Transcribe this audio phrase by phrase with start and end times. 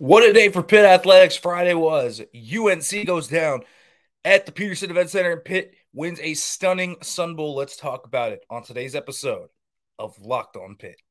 [0.00, 2.22] What a day for Pitt Athletics Friday was.
[2.34, 3.64] UNC goes down
[4.24, 7.54] at the Petersen Event Center and Pitt wins a stunning Sun Bowl.
[7.54, 9.50] Let's talk about it on today's episode
[9.98, 11.02] of Locked On Pitt.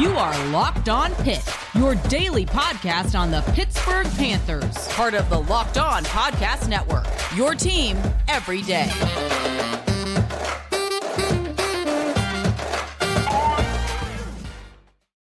[0.00, 5.40] You are Locked On Pitt, your daily podcast on the Pittsburgh Panthers, part of the
[5.40, 7.04] Locked On Podcast Network.
[7.36, 8.90] Your team every day.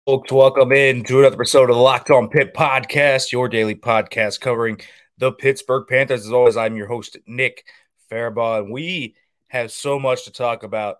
[0.08, 4.40] Folks, welcome in to another episode of the Locked On Pitt podcast, your daily podcast
[4.40, 4.80] covering
[5.18, 6.24] the Pittsburgh Panthers.
[6.24, 7.66] As always, I'm your host, Nick
[8.10, 9.16] Farabaugh, and we
[9.48, 10.96] have so much to talk about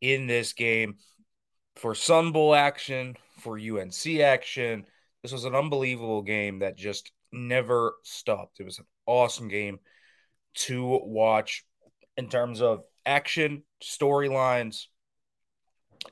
[0.00, 0.98] in this game
[1.74, 4.86] for Sun Bowl action, for UNC action.
[5.24, 8.60] This was an unbelievable game that just never stopped.
[8.60, 9.80] It was an awesome game
[10.58, 11.64] to watch
[12.16, 14.86] in terms of action, storylines,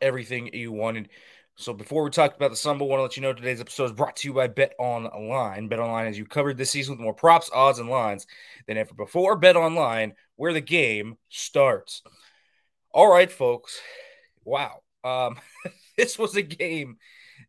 [0.00, 1.08] everything you wanted
[1.56, 3.84] so before we talk about the Sun I want to let you know today's episode
[3.84, 5.68] is brought to you by Bet Online.
[5.68, 8.26] Bet Online has you covered this season with more props, odds, and lines
[8.66, 9.36] than ever before.
[9.36, 12.02] Bet Online, where the game starts.
[12.90, 13.78] All right, folks.
[14.44, 14.82] Wow.
[15.04, 15.38] Um,
[15.98, 16.96] this was a game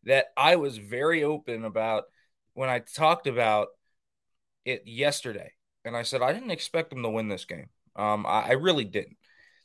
[0.04, 2.04] that I was very open about
[2.52, 3.68] when I talked about
[4.66, 5.52] it yesterday.
[5.84, 7.68] And I said I didn't expect them to win this game.
[7.96, 9.16] Um, I, I really didn't.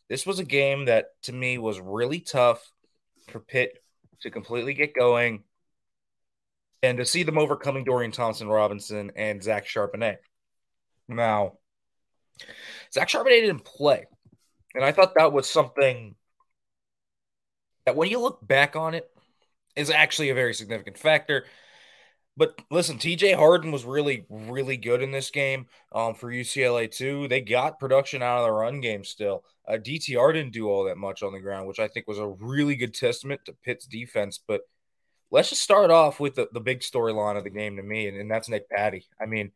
[0.08, 2.72] This was a game that to me was really tough
[3.28, 3.78] for Pitt
[4.22, 5.44] to completely get going
[6.81, 10.17] and to see them overcoming Dorian Thompson Robinson and Zach Charbonnet.
[11.08, 11.53] Now,
[12.94, 14.06] Zach Charbonnet didn't play.
[14.75, 16.16] And I thought that was something
[17.86, 19.09] that when you look back on it
[19.75, 21.45] is actually a very significant factor.
[22.39, 27.27] But listen, TJ Harden was really, really good in this game um, for UCLA too.
[27.27, 29.43] They got production out of the run game still.
[29.67, 32.29] Uh, DTR didn't do all that much on the ground, which I think was a
[32.39, 34.39] really good testament to Pitt's defense.
[34.47, 34.61] But
[35.29, 38.15] let's just start off with the, the big storyline of the game to me, and,
[38.15, 39.05] and that's Nick Patti.
[39.19, 39.51] I mean,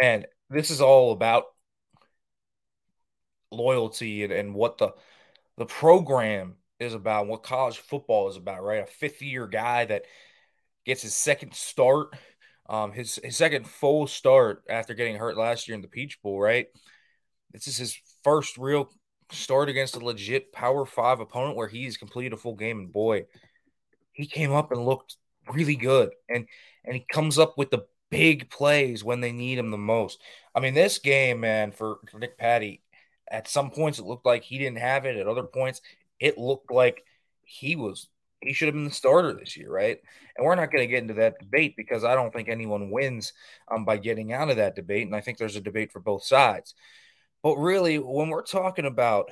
[0.00, 1.44] and this is all about
[3.50, 4.94] loyalty and, and what the
[5.58, 8.82] the program is about, what college football is about, right?
[8.82, 10.04] A fifth year guy that–
[10.84, 12.14] gets his second start,
[12.68, 16.40] um, his his second full start after getting hurt last year in the Peach Bowl.
[16.40, 16.66] Right,
[17.52, 18.90] this is his first real
[19.32, 22.78] start against a legit Power Five opponent where he's completed a full game.
[22.78, 23.26] And boy,
[24.12, 25.16] he came up and looked
[25.52, 26.46] really good, and
[26.84, 30.20] and he comes up with the big plays when they need him the most.
[30.54, 32.80] I mean, this game, man, for, for Nick Patti,
[33.28, 35.16] at some points it looked like he didn't have it.
[35.16, 35.80] At other points,
[36.20, 37.04] it looked like
[37.42, 38.06] he was
[38.46, 39.98] he should have been the starter this year, right?
[40.36, 43.32] And we're not going to get into that debate because I don't think anyone wins
[43.68, 45.06] um, by getting out of that debate.
[45.06, 46.74] And I think there's a debate for both sides.
[47.42, 49.30] But really, when we're talking about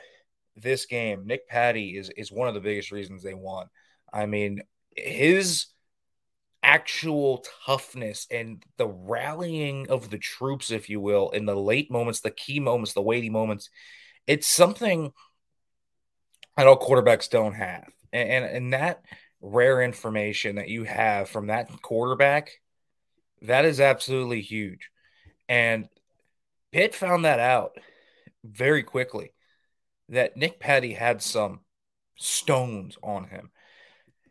[0.57, 3.69] this game, Nick Patti is is one of the biggest reasons they won.
[4.13, 4.63] I mean,
[4.95, 5.67] his
[6.63, 12.21] actual toughness and the rallying of the troops, if you will, in the late moments,
[12.21, 13.71] the key moments, the weighty moments,
[14.27, 15.13] it's something
[16.57, 19.03] that all quarterbacks don't have and, and, that
[19.41, 22.51] rare information that you have from that quarterback,
[23.43, 24.91] that is absolutely huge.
[25.49, 25.89] And
[26.73, 27.77] Pitt found that out
[28.45, 29.33] very quickly
[30.09, 31.61] that Nick Patti had some
[32.17, 33.51] stones on him.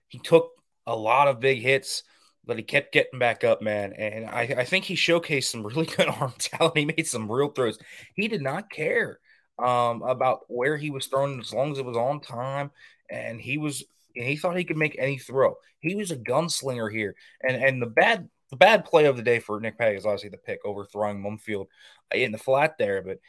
[0.08, 0.52] He took
[0.86, 2.04] a lot of big hits,
[2.46, 3.94] but he kept getting back up, man.
[3.94, 6.78] And I, I think he showcased some really good arm talent.
[6.78, 7.80] He made some real throws.
[8.16, 9.20] He did not care
[9.62, 12.72] um, about where he was throwing as long as it was on time
[13.10, 13.84] and he was
[14.16, 15.56] and he thought he could make any throw.
[15.80, 19.40] He was a gunslinger here, and and the bad the bad play of the day
[19.40, 21.68] for Nick Patti is obviously the pick overthrowing Mumpfield
[22.14, 23.20] in the flat there, but.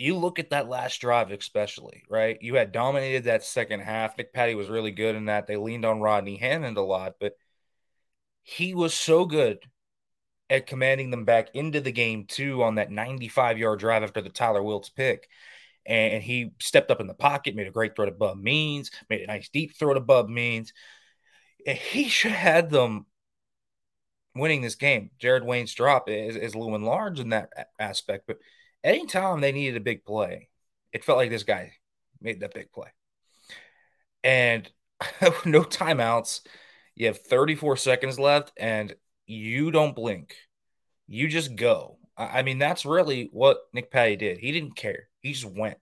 [0.00, 2.38] You look at that last drive, especially, right?
[2.40, 4.16] You had dominated that second half.
[4.16, 5.48] Nick Patti was really good in that.
[5.48, 7.32] They leaned on Rodney Hammond a lot, but
[8.44, 9.58] he was so good
[10.50, 14.30] at commanding them back into the game too on that 95 yard drive after the
[14.30, 15.28] Tyler Wiltz pick
[15.88, 19.22] and he stepped up in the pocket, made a great throw to Bub Means, made
[19.22, 20.74] a nice deep throw to Bub Means.
[21.64, 23.06] He should have had them
[24.34, 25.10] winning this game.
[25.18, 28.36] Jared Wayne's drop is, is little enlarged in that aspect, but
[28.84, 30.50] anytime they needed a big play,
[30.92, 31.72] it felt like this guy
[32.20, 32.88] made that big play.
[34.22, 34.70] And
[35.46, 36.42] no timeouts.
[36.96, 38.94] You have 34 seconds left, and
[39.26, 40.34] you don't blink.
[41.08, 41.98] You just go.
[42.16, 44.38] I mean, that's really what Nick Patti did.
[44.38, 45.08] He didn't care.
[45.20, 45.78] He just went.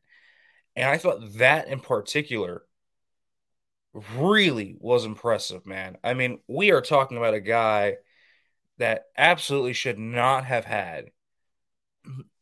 [0.77, 2.63] And I thought that in particular
[4.17, 5.97] really was impressive, man.
[6.05, 7.97] I mean, we are talking about a guy
[8.79, 11.07] that absolutely should not have had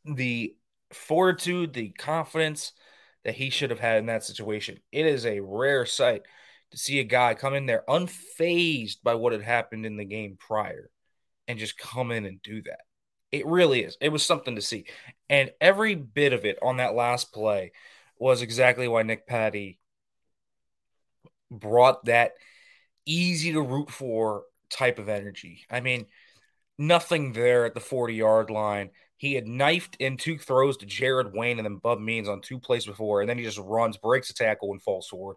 [0.04, 0.54] the
[0.92, 2.72] fortitude, the confidence,
[3.24, 4.78] that he should have had in that situation.
[4.92, 6.22] It is a rare sight
[6.72, 10.36] to see a guy come in there unfazed by what had happened in the game
[10.38, 10.90] prior
[11.48, 12.80] and just come in and do that.
[13.32, 13.96] It really is.
[14.00, 14.86] It was something to see.
[15.28, 17.72] And every bit of it on that last play
[18.18, 19.80] was exactly why Nick Patti
[21.50, 22.32] brought that
[23.06, 25.64] easy to root for type of energy.
[25.70, 26.06] I mean,
[26.78, 28.90] nothing there at the 40 yard line.
[29.16, 32.58] He had knifed in two throws to Jared Wayne and then Bub Means on two
[32.58, 35.36] plays before, and then he just runs, breaks a tackle, and falls forward.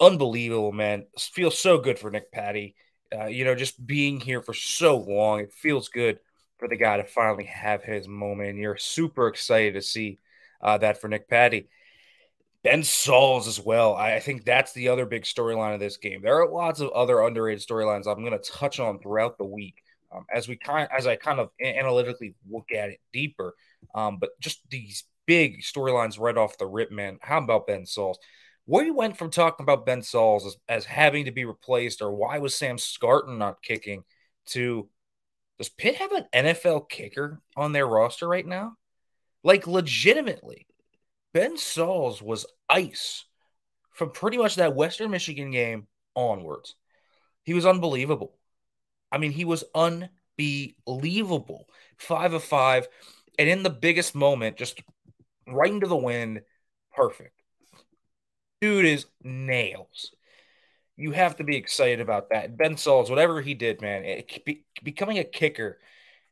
[0.00, 1.06] Unbelievable, man.
[1.18, 2.74] Feels so good for Nick Patti.
[3.14, 6.18] Uh, you know, just being here for so long, it feels good
[6.58, 8.50] for the guy to finally have his moment.
[8.50, 10.18] And you're super excited to see
[10.60, 11.68] uh, that for Nick Patti.
[12.64, 13.94] Ben Sauls as well.
[13.94, 16.22] I think that's the other big storyline of this game.
[16.22, 19.82] There are lots of other underrated storylines I'm going to touch on throughout the week
[20.14, 23.54] um, as we kind as I kind of analytically look at it deeper.
[23.94, 27.18] Um, but just these big storylines right off the rip, man.
[27.22, 28.18] How about Ben Sauls?
[28.68, 32.38] We went from talking about Ben Sauls as, as having to be replaced, or why
[32.38, 34.04] was Sam Scarton not kicking,
[34.48, 34.90] to
[35.56, 38.74] does Pitt have an NFL kicker on their roster right now?
[39.42, 40.66] Like legitimately,
[41.32, 43.24] Ben Sauls was ice
[43.90, 46.74] from pretty much that Western Michigan game onwards.
[47.44, 48.36] He was unbelievable.
[49.10, 51.66] I mean, he was unbelievable.
[51.96, 52.86] Five of five.
[53.38, 54.82] And in the biggest moment, just
[55.46, 56.42] right into the wind,
[56.94, 57.37] perfect.
[58.60, 60.12] Dude is nails.
[60.96, 62.56] You have to be excited about that.
[62.56, 65.78] Ben Sauls, whatever he did, man, it, be, becoming a kicker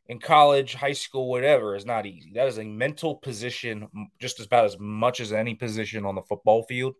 [0.08, 2.32] in college, high school, whatever, is not easy.
[2.34, 3.88] That is a mental position,
[4.18, 6.94] just about as much as any position on the football field.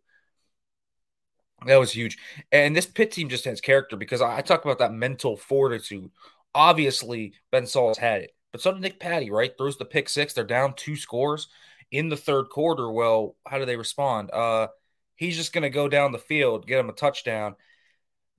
[1.67, 2.19] That was huge.
[2.53, 6.11] And this Pitt team just has character because I, I talk about that mental fortitude.
[6.55, 9.53] Obviously, Ben Sauls had it, but so did Nick Patti, right?
[9.57, 10.33] Throws the pick six.
[10.33, 11.49] They're down two scores
[11.91, 12.91] in the third quarter.
[12.91, 14.31] Well, how do they respond?
[14.31, 14.69] Uh,
[15.17, 17.57] he's just going to go down the field, get him a touchdown.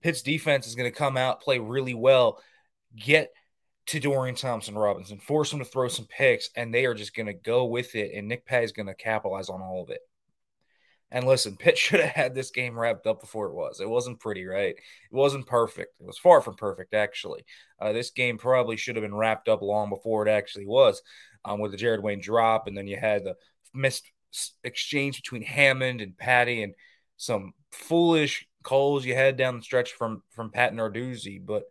[0.02, 2.40] Pitt's defense is going to come out, play really well,
[2.96, 3.32] get
[3.88, 7.28] to Dorian Thompson Robinson, force him to throw some picks, and they are just going
[7.28, 8.12] to go with it.
[8.14, 10.02] And Nick Patti's going to capitalize on all of it.
[11.10, 13.80] And listen, Pitt should have had this game wrapped up before it was.
[13.80, 14.76] It wasn't pretty, right?
[14.76, 14.82] It
[15.12, 16.00] wasn't perfect.
[16.00, 17.46] It was far from perfect, actually.
[17.80, 21.02] Uh, this game probably should have been wrapped up long before it actually was,
[21.46, 23.36] um, with the Jared Wayne drop, and then you had the
[23.74, 24.12] missed
[24.64, 26.74] exchange between Hammond and Patti and
[27.18, 31.44] some foolish calls you had down the stretch from from Pat Narduzzi.
[31.44, 31.64] But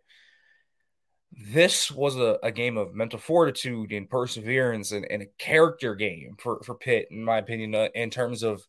[1.31, 6.35] this was a, a game of mental fortitude and perseverance, and, and, a character game
[6.39, 8.65] for for Pitt, in my opinion, uh, in terms of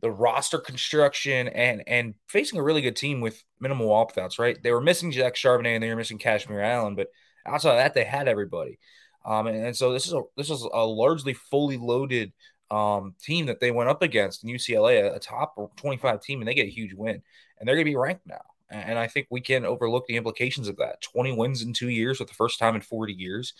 [0.00, 4.56] the roster construction and and facing a really good team with minimal opt-outs, right?
[4.62, 7.08] They were missing Zach Charbonnet and they were missing Kazmeir Allen, but
[7.46, 8.78] outside of that, they had everybody.
[9.24, 12.32] Um, and, and, so this is a this is a largely fully loaded
[12.70, 16.54] um, team that they went up against in UCLA, a, top 25 team, and they
[16.54, 17.22] get a huge win,
[17.58, 18.42] and they're going to be ranked now.
[18.70, 21.00] And I think we can overlook the implications of that.
[21.00, 23.54] 20 wins in two years for the first time in 40 years.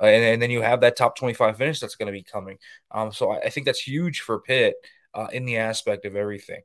[0.00, 2.56] Uh, and, and, then you have that top 25 finish that's going to be coming.
[2.90, 4.76] Um, so I, I, think that's huge for Pitt
[5.12, 6.62] uh, in the aspect of everything.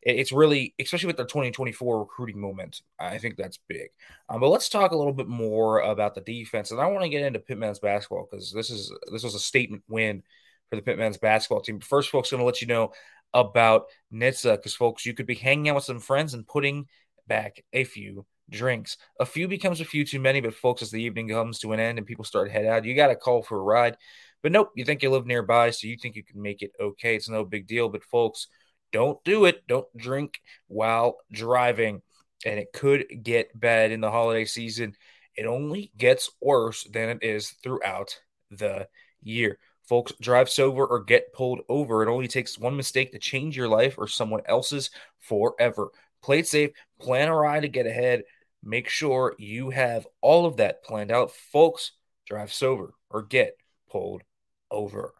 [0.00, 3.90] It's really, especially with the 2024 recruiting moment, I think that's big.
[4.28, 7.08] Um, but let's talk a little bit more about the defense, and I want to
[7.08, 10.24] get into Pitt men's basketball because this is this was a statement win
[10.72, 11.76] for the Pitt men's basketball team.
[11.76, 12.92] But first, folks, going to let you know
[13.34, 16.86] about NHTSA because, folks, you could be hanging out with some friends and putting
[17.26, 18.96] back a few drinks.
[19.20, 21.80] A few becomes a few too many, but folks, as the evening comes to an
[21.80, 23.98] end and people start to head out, you got to call for a ride.
[24.42, 27.16] But nope, you think you live nearby, so you think you can make it okay.
[27.16, 27.90] It's no big deal.
[27.90, 28.46] But folks,
[28.92, 29.66] don't do it.
[29.68, 32.00] Don't drink while driving.
[32.46, 34.94] And it could get bad in the holiday season.
[35.36, 38.18] It only gets worse than it is throughout
[38.50, 38.88] the
[39.22, 39.58] year.
[39.88, 42.02] Folks, drive sober or get pulled over.
[42.02, 45.90] It only takes one mistake to change your life or someone else's forever.
[46.22, 46.70] Play it safe,
[47.00, 48.22] plan a ride to get ahead.
[48.62, 51.32] Make sure you have all of that planned out.
[51.32, 51.92] Folks,
[52.26, 53.56] drive sober or get
[53.90, 54.22] pulled
[54.70, 55.14] over.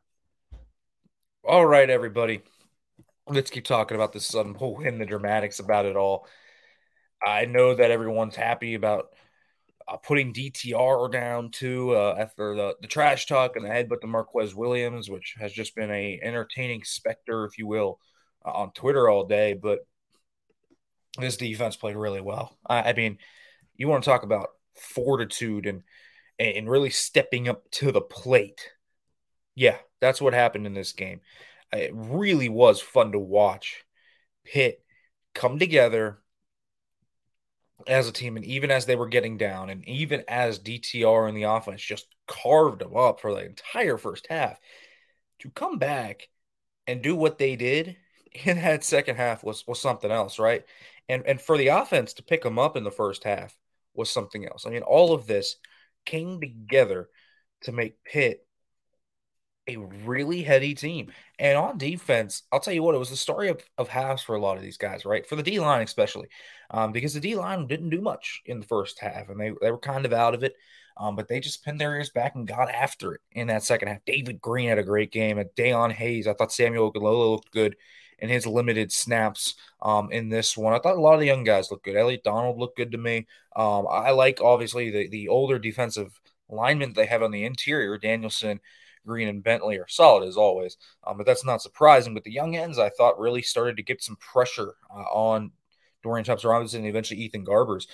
[1.45, 2.43] All right, everybody.
[3.29, 6.27] Let's keep talking about this Sun Bowl and the dramatics about it all.
[7.25, 9.09] I know that everyone's happy about
[9.89, 14.07] uh, putting DTR down too uh, after the, the trash talk and the headbutt to
[14.07, 17.99] Marquis Williams, which has just been a entertaining specter, if you will,
[18.45, 19.55] uh, on Twitter all day.
[19.55, 19.81] But
[21.19, 22.57] this defense played really well.
[22.67, 23.19] I, I mean,
[23.77, 25.83] you want to talk about fortitude and
[26.39, 28.71] and really stepping up to the plate
[29.55, 31.21] yeah, that's what happened in this game.
[31.73, 33.85] It really was fun to watch
[34.45, 34.83] Pitt
[35.35, 36.19] come together
[37.87, 41.37] as a team, and even as they were getting down, and even as DTR and
[41.37, 44.59] the offense just carved them up for the entire first half,
[45.41, 46.29] to come back
[46.87, 47.97] and do what they did
[48.45, 50.65] in that second half was was something else, right?
[51.09, 53.57] And and for the offense to pick them up in the first half
[53.95, 54.67] was something else.
[54.67, 55.57] I mean, all of this
[56.07, 57.09] came together
[57.63, 58.47] to make Pitt
[59.69, 61.13] a really heady team.
[61.39, 64.35] And on defense, I'll tell you what, it was the story of, of halves for
[64.35, 65.27] a lot of these guys, right?
[65.27, 66.29] For the D line, especially,
[66.71, 69.71] um, because the D line didn't do much in the first half and they, they
[69.71, 70.55] were kind of out of it.
[70.97, 73.89] Um, but they just pinned their ears back and got after it in that second
[73.89, 74.05] half.
[74.05, 75.39] David Green had a great game.
[75.39, 77.77] And Dayon Hayes, I thought Samuel Okunlola looked good
[78.19, 80.75] in his limited snaps um, in this one.
[80.75, 81.97] I thought a lot of the young guys looked good.
[81.97, 83.27] Elliot Donald looked good to me.
[83.57, 88.61] Um, I like, obviously, the, the older defensive linemen they have on the interior, Danielson
[89.07, 90.77] Green and Bentley are solid as always.
[91.07, 92.15] Um, but that's not surprising.
[92.15, 95.53] But the young ends, I thought, really started to get some pressure uh, on
[96.03, 97.87] Dorian Thompson Robinson and eventually Ethan Garbers.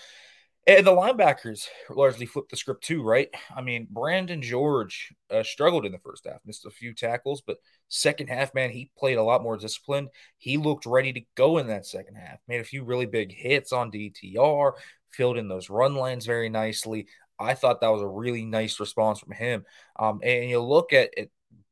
[0.67, 3.31] And the linebackers largely flipped the script too, right?
[3.57, 7.57] I mean, Brandon George uh, struggled in the first half, missed a few tackles, but
[7.89, 10.09] second half, man, he played a lot more disciplined.
[10.37, 13.73] He looked ready to go in that second half, made a few really big hits
[13.73, 14.73] on DTR,
[15.11, 17.07] filled in those run lines very nicely.
[17.39, 19.65] I thought that was a really nice response from him.
[19.99, 21.29] Um, and you look at, at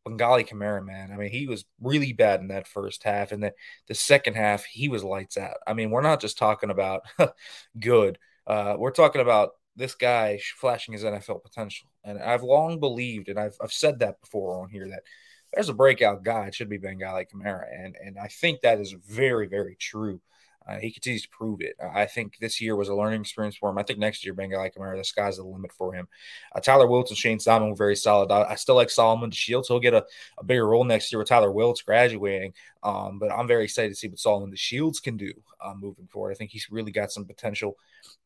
[0.07, 1.11] Bangally Kamara, man.
[1.13, 3.53] I mean, he was really bad in that first half, and then
[3.89, 5.57] the second half, he was lights out.
[5.67, 7.03] I mean, we're not just talking about
[7.79, 8.19] good.
[8.47, 11.89] Uh, we're talking about this guy flashing his NFL potential.
[12.03, 15.03] And I've long believed, and I've, I've said that before on here, that
[15.53, 16.47] there's a breakout guy.
[16.47, 17.67] It should be Bangally Kamara.
[17.73, 20.21] And, and I think that is very, very true.
[20.67, 21.77] Uh, he continues to prove it.
[21.81, 23.79] I think this year was a learning experience for him.
[23.79, 26.09] I think next year, Bangally Kamara, the sky's the limit for him.
[26.55, 28.33] Uh, Tyler Wiltz and Shane Simon were very solid.
[28.33, 29.69] I, I still like Solomon DeShields.
[29.69, 30.05] He'll get a,
[30.39, 32.53] a, bigger role next year with Tyler Wiltz graduating.
[32.83, 36.33] Um, but I'm very excited to see what Solomon DeShields can do uh, moving forward.
[36.33, 37.77] I think he's really got some potential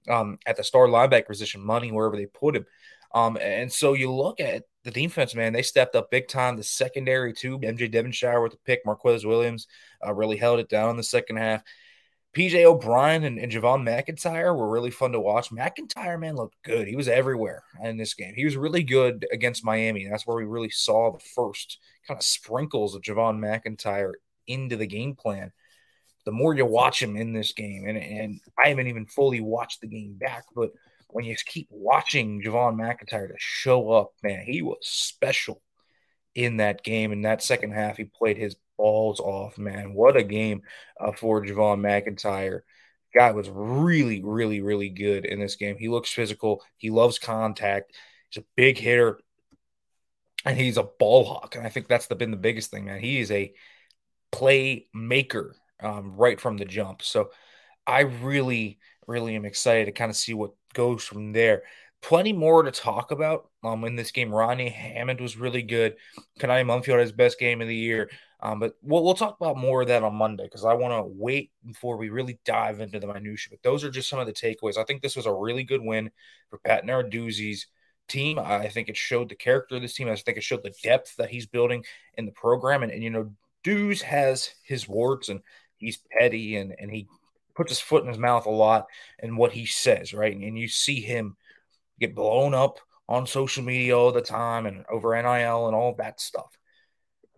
[0.08, 2.66] um, at the star linebacker position, money wherever they put him.
[3.12, 6.56] Um, and so you look at the defense, man, they stepped up big time.
[6.56, 7.58] The secondary, too.
[7.58, 9.66] MJ Devonshire with the pick, Marquis Williams
[10.06, 11.62] uh, really held it down in the second half.
[12.34, 15.50] PJ O'Brien and, and Javon McIntyre were really fun to watch.
[15.50, 16.86] McIntyre, man, looked good.
[16.86, 18.34] He was everywhere in this game.
[18.36, 20.06] He was really good against Miami.
[20.06, 24.12] That's where we really saw the first kind of sprinkles of Javon McIntyre
[24.46, 25.52] into the game plan.
[26.24, 29.80] The more you watch him in this game, and, and I haven't even fully watched
[29.80, 30.70] the game back, but
[31.08, 35.60] when you keep watching Javon McIntyre to show up, man, he was special
[36.34, 37.10] in that game.
[37.10, 39.92] In that second half, he played his balls off, man.
[39.92, 40.62] What a game
[40.98, 42.60] uh, for Javon McIntyre.
[43.14, 45.76] Guy was really, really, really good in this game.
[45.78, 46.62] He looks physical.
[46.78, 47.92] He loves contact.
[48.30, 49.20] He's a big hitter,
[50.46, 51.56] and he's a ball hawk.
[51.56, 53.00] And I think that's the, been the biggest thing, man.
[53.00, 53.52] He is a
[54.32, 57.02] playmaker um, right from the jump.
[57.02, 57.32] So
[57.86, 61.64] I really, really am excited to kind of see what goes from there
[62.02, 64.32] plenty more to talk about um, in this game.
[64.32, 65.96] Ronnie Hammond was really good.
[66.38, 68.10] Konata Mumpfield had his best game of the year.
[68.42, 71.02] Um, but we'll, we'll talk about more of that on Monday because I want to
[71.02, 73.50] wait before we really dive into the minutia.
[73.50, 74.78] But those are just some of the takeaways.
[74.78, 76.10] I think this was a really good win
[76.48, 77.66] for Pat Narduzzi's
[78.08, 78.38] team.
[78.38, 80.08] I think it showed the character of this team.
[80.08, 82.82] I think it showed the depth that he's building in the program.
[82.82, 83.30] And, and you know,
[83.62, 85.40] Deuce has his warts and
[85.76, 87.08] he's petty and, and he
[87.54, 88.86] puts his foot in his mouth a lot
[89.18, 90.34] and what he says, right?
[90.34, 91.36] And, and you see him
[92.00, 92.78] get blown up
[93.08, 96.56] on social media all the time and over NIL and all that stuff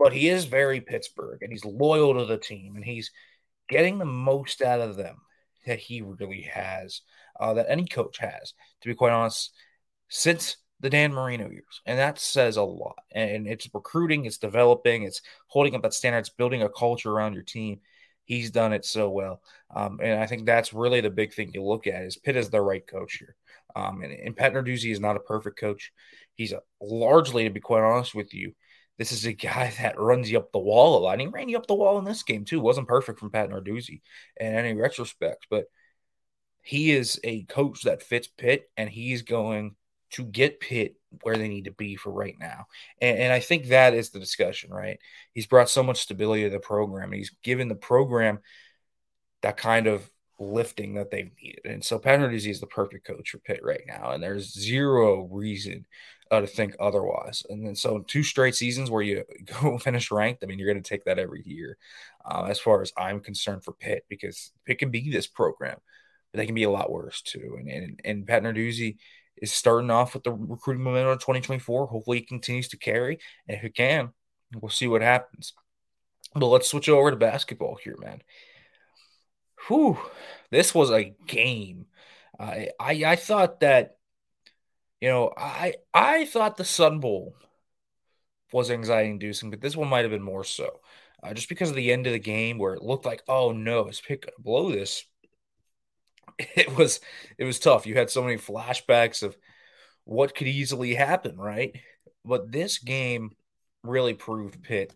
[0.02, 3.12] but he is very Pittsburgh and he's loyal to the team and he's
[3.68, 5.16] getting the most out of them
[5.64, 7.02] that he really has,
[7.38, 9.52] uh, that any coach has, to be quite honest,
[10.08, 11.80] since the Dan Marino years.
[11.86, 12.98] And that says a lot.
[13.12, 17.34] And it's recruiting, it's developing, it's holding up that standard, it's building a culture around
[17.34, 17.78] your team.
[18.24, 19.40] He's done it so well.
[19.72, 22.50] Um, and I think that's really the big thing you look at is Pitt is
[22.50, 23.36] the right coach here.
[23.74, 25.92] Um, and, and Pat Narduzzi is not a perfect coach.
[26.34, 28.52] He's a, largely, to be quite honest with you,
[28.98, 31.12] this is a guy that runs you up the wall a lot.
[31.12, 32.60] And he ran you up the wall in this game too.
[32.60, 34.00] Wasn't perfect from Pat Narduzzi
[34.38, 35.66] in any retrospect, but
[36.62, 39.74] he is a coach that fits Pitt, and he's going
[40.12, 42.66] to get Pitt where they need to be for right now.
[43.00, 44.98] And, and, I think that is the discussion, right?
[45.34, 47.12] He's brought so much stability to the program.
[47.12, 48.38] He's given the program
[49.42, 50.08] that kind of
[50.38, 51.64] lifting that they've needed.
[51.64, 54.10] And so Pat Narduzzi is the perfect coach for Pitt right now.
[54.10, 55.86] And there's zero reason
[56.30, 57.44] uh, to think otherwise.
[57.48, 59.24] And then so two straight seasons where you
[59.62, 60.42] go finish ranked.
[60.42, 61.76] I mean, you're going to take that every year,
[62.24, 65.76] uh, as far as I'm concerned for Pitt, because Pitt can be this program,
[66.32, 67.56] but they can be a lot worse too.
[67.58, 68.96] And and, and Pat Narduzzi
[69.36, 71.86] is starting off with the recruiting momentum of 2024.
[71.86, 74.10] Hopefully, he continues to carry, and if he can,
[74.60, 75.52] we'll see what happens.
[76.34, 78.22] But let's switch over to basketball here, man.
[79.68, 79.98] Whew,
[80.50, 81.86] this was a game.
[82.38, 83.96] I I, I thought that
[85.00, 87.34] you know, I I thought the Sun Bowl
[88.52, 90.80] was anxiety inducing, but this one might have been more so.
[91.22, 93.86] uh, just because of the end of the game where it looked like, oh no,
[93.88, 95.04] is Pitt to blow this?
[96.38, 97.00] It was
[97.38, 97.86] it was tough.
[97.86, 99.36] You had so many flashbacks of
[100.04, 101.76] what could easily happen, right?
[102.24, 103.32] But this game
[103.84, 104.94] really proved Pitt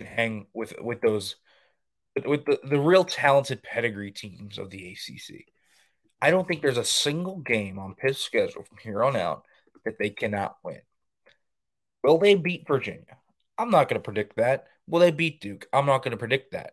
[0.00, 1.36] hang with with those
[2.26, 5.46] with the, the real talented pedigree teams of the ACC.
[6.20, 9.44] I don't think there's a single game on Pitt's schedule from here on out
[9.84, 10.80] that they cannot win.
[12.04, 13.16] Will they beat Virginia?
[13.58, 14.66] I'm not going to predict that.
[14.86, 15.66] Will they beat Duke?
[15.72, 16.72] I'm not going to predict that.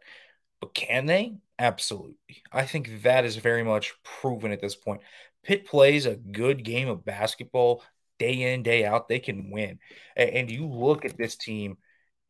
[0.60, 1.38] But can they?
[1.58, 2.43] Absolutely.
[2.51, 5.01] I think that is very much proven at this point.
[5.43, 7.84] Pitt plays a good game of basketball
[8.17, 9.08] day in, day out.
[9.08, 9.79] They can win.
[10.15, 11.77] And you look at this team,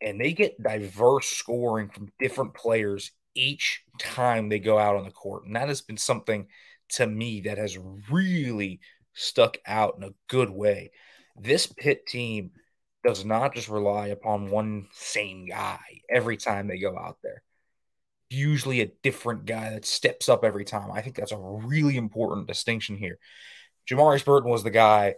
[0.01, 5.12] and they get diverse scoring from different players each time they go out on the
[5.12, 5.46] court.
[5.46, 6.48] And that has been something
[6.89, 7.77] to me that has
[8.10, 8.79] really
[9.13, 10.91] stuck out in a good way.
[11.38, 12.51] This Pitt team
[13.03, 15.79] does not just rely upon one same guy
[16.10, 17.44] every time they go out there.
[18.29, 20.91] Usually a different guy that steps up every time.
[20.91, 23.18] I think that's a really important distinction here.
[23.89, 25.15] Jamarius Burton was the guy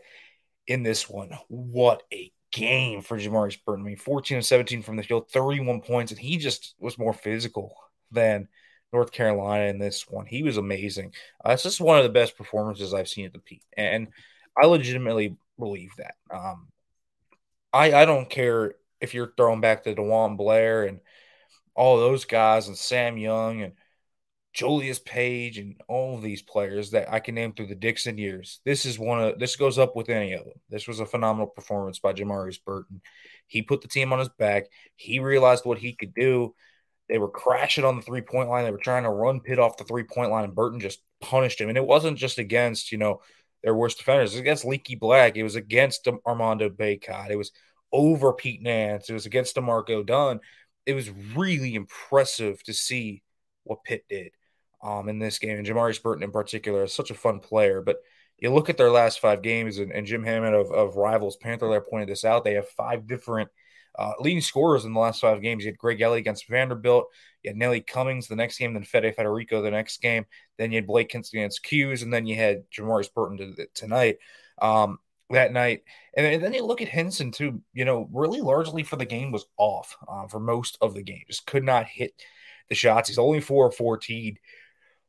[0.67, 1.31] in this one.
[1.47, 3.85] What a game for Jamarius Burton.
[3.85, 7.13] I mean, 14 and 17 from the field, 31 points, and he just was more
[7.13, 7.75] physical
[8.11, 8.47] than
[8.93, 10.25] North Carolina in this one.
[10.25, 11.13] He was amazing.
[11.45, 14.09] Uh, it's just one of the best performances I've seen at the Pete, and
[14.61, 16.15] I legitimately believe that.
[16.33, 16.67] Um,
[17.73, 20.99] I I don't care if you're throwing back to DeJuan Blair and
[21.75, 23.73] all those guys and Sam Young and
[24.53, 28.59] Julius Page and all of these players that I can name through the Dixon years.
[28.65, 30.59] This is one of this goes up with any of them.
[30.69, 33.01] This was a phenomenal performance by Jamarius Burton.
[33.47, 34.65] He put the team on his back.
[34.95, 36.53] He realized what he could do.
[37.07, 38.65] They were crashing on the three point line.
[38.65, 41.61] They were trying to run Pitt off the three point line, and Burton just punished
[41.61, 41.69] him.
[41.69, 43.21] And it wasn't just against, you know,
[43.63, 44.33] their worst defenders.
[44.33, 45.37] It was against Leaky Black.
[45.37, 47.29] It was against Armando Bacot.
[47.29, 47.51] It was
[47.93, 49.09] over Pete Nance.
[49.09, 50.41] It was against D'Marco Dunn.
[50.85, 53.23] It was really impressive to see
[53.63, 54.31] what Pitt did
[54.83, 55.57] um, in this game.
[55.57, 57.81] And Jamarius Burton in particular is such a fun player.
[57.81, 57.97] But
[58.37, 61.69] you look at their last five games, and, and Jim Hammond of, of Rivals Panther
[61.69, 62.43] there pointed this out.
[62.43, 63.49] They have five different
[63.97, 65.63] uh, leading scorers in the last five games.
[65.63, 67.07] You had Greg Elliott against Vanderbilt.
[67.43, 70.25] You had Nelly Cummings the next game, then Fede Federico the next game.
[70.57, 74.17] Then you had Blake Hinson against Q's, and then you had Jamarius Burton to, tonight.
[74.61, 74.99] Um,
[75.31, 75.83] that night.
[76.15, 79.45] And, then you look at Hinson too, you know, really largely for the game was
[79.57, 81.23] off uh, for most of the game.
[81.27, 82.13] Just could not hit
[82.69, 83.09] the shots.
[83.09, 84.37] He's only 4 14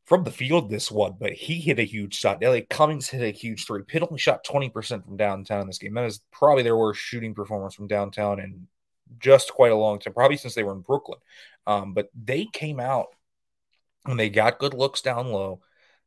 [0.04, 2.42] from the field this one, but he hit a huge shot.
[2.42, 3.82] Elliot Cummings hit a huge three.
[3.82, 5.94] Pitt only shot 20% from downtown in this game.
[5.94, 8.66] That is probably their worst shooting performance from downtown in
[9.18, 11.20] just quite a long time, probably since they were in Brooklyn.
[11.66, 13.08] Um, but they came out
[14.06, 15.60] and they got good looks down low.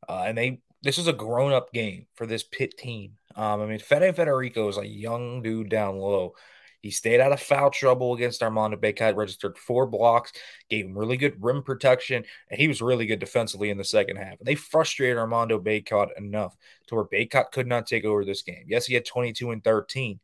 [0.07, 3.13] Uh, and they this is a grown up game for this Pitt team.
[3.35, 6.35] Um, I mean, Fede Federico is a young dude down low.
[6.85, 10.31] He stayed out of foul trouble against Armando Bacot, registered four blocks,
[10.69, 14.17] gave him really good rim protection, and he was really good defensively in the second
[14.17, 14.37] half.
[14.37, 18.65] And they frustrated Armando Bacot enough to where Bacot could not take over this game.
[18.67, 20.19] Yes, he had 22 and 13,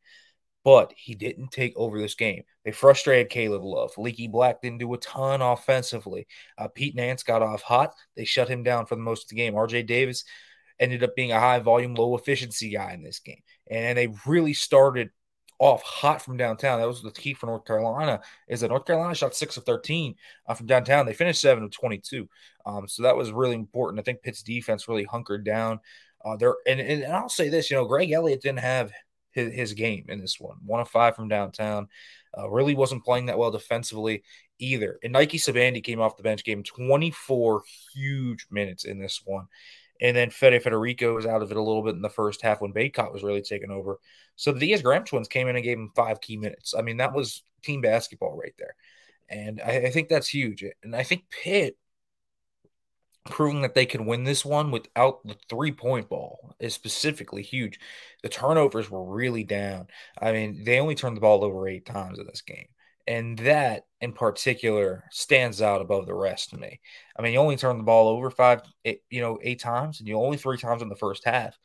[0.64, 2.44] but he didn't take over this game.
[2.64, 3.98] They frustrated Caleb Love.
[3.98, 6.28] Leaky Black didn't do a ton offensively.
[6.60, 7.96] Uh, Pete Nance got off hot.
[8.16, 9.56] They shut him down for the most of the game.
[9.56, 10.26] RJ Davis
[10.80, 13.42] ended up being a high volume, low efficiency guy in this game.
[13.68, 15.10] And they really started
[15.62, 16.80] off hot from downtown.
[16.80, 18.20] That was the key for North Carolina.
[18.48, 20.16] Is that North Carolina shot six of thirteen
[20.48, 21.06] uh, from downtown.
[21.06, 22.28] They finished seven of twenty-two.
[22.66, 24.00] Um, so that was really important.
[24.00, 25.80] I think Pitt's defense really hunkered down.
[26.26, 28.92] Uh, there and, and, and I'll say this, you know, Greg Elliott didn't have
[29.32, 30.58] his, his game in this one.
[30.66, 31.88] One of five from downtown.
[32.36, 34.24] Uh, really wasn't playing that well defensively
[34.58, 34.98] either.
[35.04, 37.62] And Nike Sibande came off the bench, gave him 24
[37.94, 39.48] huge minutes in this one.
[40.02, 42.60] And then Fede Federico was out of it a little bit in the first half
[42.60, 44.00] when Bacot was really taking over.
[44.36, 46.74] So the Diaz Graham twins came in and gave him five key minutes.
[46.78, 48.76] I mean, that was team basketball right there.
[49.30, 50.64] And I, I think that's huge.
[50.84, 51.78] And I think Pitt
[53.26, 57.80] proving that they can win this one without the three point ball is specifically huge.
[58.24, 59.88] The turnovers were really down.
[60.20, 62.68] I mean, they only turned the ball over eight times in this game.
[63.08, 66.80] And that in particular stands out above the rest to me.
[67.18, 70.08] I mean, you only turned the ball over five, eight, you know, eight times, and
[70.08, 71.58] you only three times in the first half.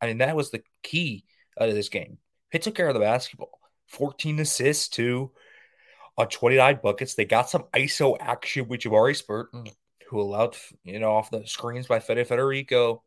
[0.00, 1.24] I mean, that was the key
[1.56, 2.18] of this game.
[2.50, 3.58] Pitt took care of the basketball.
[3.88, 5.30] 14 assists to
[6.16, 7.14] on 29 buckets.
[7.14, 9.66] They got some ISO action with Jamarius Burton,
[10.08, 13.02] who allowed, you know, off the screens by Fede Federico.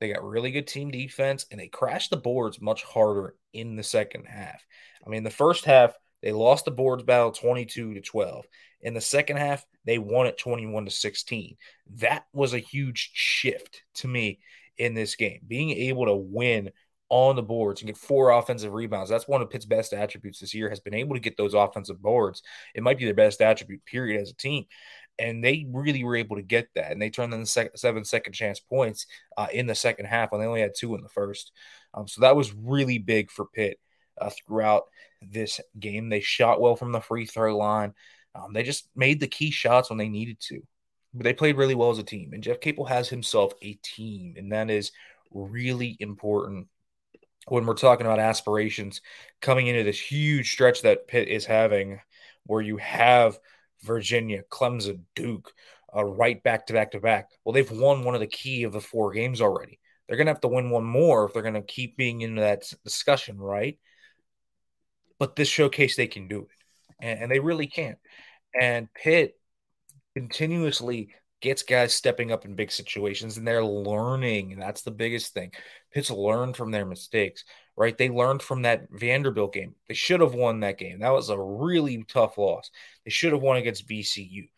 [0.00, 3.82] They got really good team defense and they crashed the boards much harder in the
[3.82, 4.62] second half.
[5.06, 8.46] I mean, the first half, they lost the boards battle 22 to 12.
[8.80, 11.56] In the second half, they won it 21 to 16.
[11.96, 14.40] That was a huge shift to me
[14.78, 15.40] in this game.
[15.46, 16.70] Being able to win
[17.08, 19.08] on the boards and get four offensive rebounds.
[19.08, 22.02] That's one of Pitt's best attributes this year, has been able to get those offensive
[22.02, 22.42] boards.
[22.74, 24.64] It might be their best attribute, period, as a team.
[25.18, 26.92] And they really were able to get that.
[26.92, 30.32] And they turned in the sec- seven second chance points uh, in the second half
[30.32, 31.52] when they only had two in the first.
[31.94, 33.78] Um, so that was really big for Pitt
[34.20, 34.84] uh, throughout
[35.22, 36.08] this game.
[36.08, 37.94] They shot well from the free throw line.
[38.34, 40.62] Um, they just made the key shots when they needed to.
[41.14, 42.32] But they played really well as a team.
[42.32, 44.92] And Jeff Capel has himself a team, and that is
[45.30, 46.68] really important
[47.48, 49.00] when we're talking about aspirations
[49.40, 52.00] coming into this huge stretch that Pitt is having,
[52.44, 53.38] where you have
[53.82, 55.52] Virginia, Clemson, Duke,
[55.94, 57.30] uh, right back to back to back.
[57.44, 59.78] Well, they've won one of the key of the four games already.
[60.06, 62.36] They're going to have to win one more if they're going to keep being in
[62.36, 63.78] that discussion, right?
[65.18, 66.48] But this showcase, they can do it,
[67.00, 67.98] and, and they really can't.
[68.58, 69.38] And Pitt
[70.14, 74.52] continuously gets guys stepping up in big situations and they're learning.
[74.52, 75.52] And that's the biggest thing.
[75.92, 77.44] Pitt's learned from their mistakes,
[77.76, 77.96] right?
[77.96, 79.74] They learned from that Vanderbilt game.
[79.88, 81.00] They should have won that game.
[81.00, 82.70] That was a really tough loss.
[83.04, 84.48] They should have won against VCU.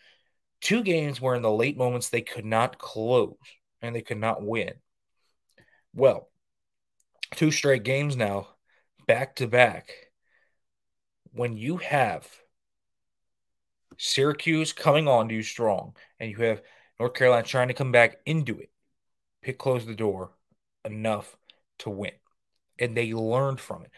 [0.61, 3.37] Two games where in the late moments they could not close
[3.83, 4.73] and they could not win.
[5.94, 6.29] Well,
[7.35, 8.49] two straight games now,
[9.07, 9.92] back to back.
[11.33, 12.27] When you have
[13.97, 16.62] Syracuse coming on to you strong, and you have
[16.99, 18.71] North Carolina trying to come back into it.
[19.43, 20.33] Pitt closed the door
[20.85, 21.37] enough
[21.81, 22.12] to win.
[22.79, 23.91] And they learned from it.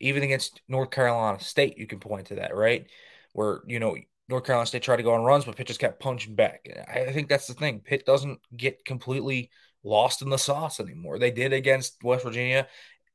[0.00, 2.86] Even against North Carolina State, you can point to that, right?
[3.32, 3.96] Where, you know,
[4.28, 6.66] North Carolina State tried to go on runs, but Pitt just kept punching back.
[6.88, 7.80] I think that's the thing.
[7.80, 9.50] Pitt doesn't get completely
[9.84, 11.18] lost in the sauce anymore.
[11.18, 12.66] They did against West Virginia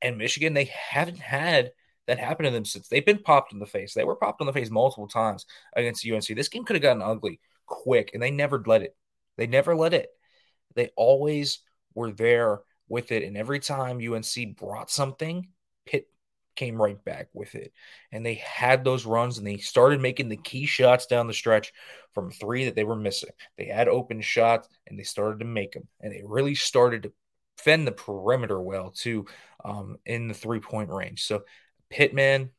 [0.02, 0.54] and Michigan.
[0.54, 1.72] They haven't had
[2.12, 3.94] that happened to them since they've been popped in the face.
[3.94, 5.46] They were popped in the face multiple times
[5.78, 6.28] against UNC.
[6.28, 8.98] This game could have gotten ugly quick, and they never let it.
[9.38, 10.10] They never let it.
[10.76, 11.60] They always
[11.96, 15.48] were there with it, and every time UNC brought something,
[15.86, 16.10] Pitt
[16.58, 17.72] came right back with it.
[18.12, 21.72] And they had those runs, and they started making the key shots down the stretch
[22.14, 23.30] from three that they were missing.
[23.58, 27.14] They had open shots, and they started to make them, and they really started to
[27.58, 29.28] fend the perimeter well too
[29.64, 31.24] um, in the three point range.
[31.24, 31.44] So
[31.92, 32.50] Pittman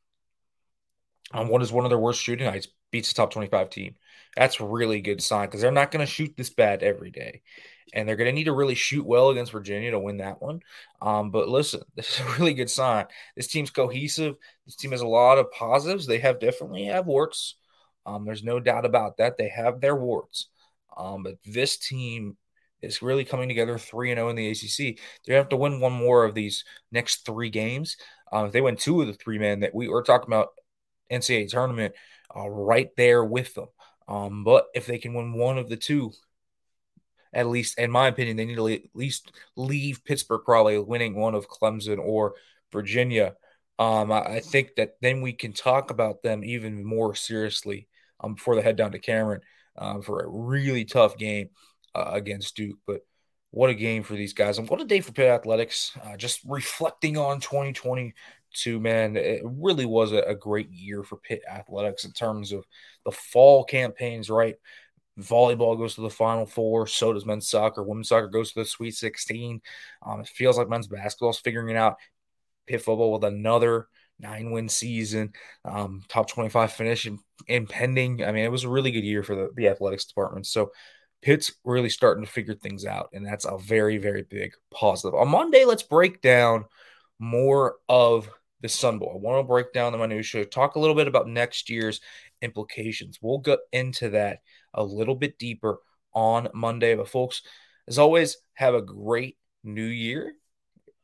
[1.33, 3.97] on what is one of their worst shooting nights beats a top 25 team.
[4.37, 7.43] That's a really good sign because they're not going to shoot this bad every day.
[7.95, 10.61] And they're going to need to really shoot well against Virginia to win that one.
[11.01, 13.07] Um, but listen, this is a really good sign.
[13.37, 14.37] This team's cohesive.
[14.67, 16.07] This team has a lot of positives.
[16.07, 17.57] They have definitely have warts.
[18.07, 19.37] Um, there's no doubt about that.
[19.37, 20.49] They have their warts.
[20.97, 22.37] Um, but this team
[22.83, 24.99] is really coming together 3 0 in the ACC.
[25.27, 27.97] They have to win one more of these next three games.
[28.33, 30.49] Um, if they win two of the three men that we were talking about
[31.11, 31.95] NCAA tournament
[32.35, 33.69] uh, right there with them.
[34.09, 36.13] Um, but if they can win one of the two,
[37.33, 41.35] at least in my opinion, they need to at least leave Pittsburgh probably winning one
[41.35, 42.35] of Clemson or
[42.73, 43.37] Virginia.
[43.79, 47.89] Um, I, I, think that then we can talk about them even more seriously
[48.21, 49.41] um, before they head down to Cameron
[49.77, 51.49] um, for a really tough game
[51.95, 52.79] uh, against Duke.
[52.87, 53.01] But
[53.53, 55.93] what a game for these guys and what a day for Pitt Athletics.
[56.03, 61.43] Uh, just reflecting on 2022, man, it really was a, a, great year for Pitt
[61.49, 62.65] Athletics in terms of
[63.05, 64.57] the fall campaigns, right?
[65.21, 67.83] Volleyball goes to the Final Four, so does men's soccer.
[67.83, 69.61] Women's soccer goes to the Sweet 16.
[70.07, 71.97] Um, it feels like men's basketball is figuring it out.
[72.67, 73.89] Pitt football with another
[74.19, 75.35] nine win season,
[75.67, 77.07] um, top 25 finish
[77.49, 78.25] impending.
[78.25, 80.47] I mean, it was a really good year for the, the athletics department.
[80.47, 80.73] So,
[81.23, 85.15] Pitt's really starting to figure things out, and that's a very, very big positive.
[85.15, 86.65] On Monday, let's break down
[87.19, 88.29] more of
[88.61, 89.13] the Sun Bowl.
[89.15, 92.01] I want to break down the minutia, talk a little bit about next year's
[92.43, 93.19] implications.
[93.23, 94.41] We'll get into that
[94.75, 95.79] a little bit deeper
[96.13, 96.95] on Monday.
[96.95, 97.43] But folks,
[97.89, 100.35] as always, have a great new year.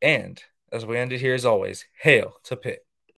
[0.03, 2.85] And as we end it here, as always, hail to Pitt.